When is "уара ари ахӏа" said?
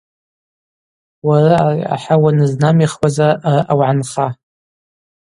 1.27-2.15